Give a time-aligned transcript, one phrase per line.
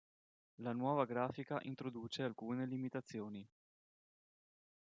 [0.61, 3.47] La nuova grafica introduce alcune limitazioni.